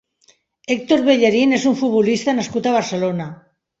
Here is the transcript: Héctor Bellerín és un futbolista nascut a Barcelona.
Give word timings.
Héctor 0.75 1.03
Bellerín 1.09 1.53
és 1.59 1.67
un 1.73 1.75
futbolista 1.81 2.37
nascut 2.39 2.71
a 2.73 2.77
Barcelona. 2.81 3.29